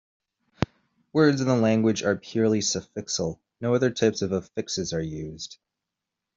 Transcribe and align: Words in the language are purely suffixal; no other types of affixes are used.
Words 1.13 1.41
in 1.41 1.47
the 1.47 1.55
language 1.55 2.01
are 2.01 2.15
purely 2.15 2.61
suffixal; 2.61 3.37
no 3.59 3.75
other 3.75 3.91
types 3.91 4.23
of 4.23 4.31
affixes 4.31 4.93
are 4.93 5.03
used. 5.03 5.59